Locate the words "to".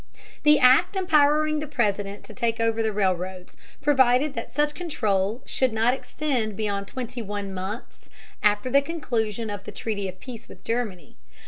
2.23-2.33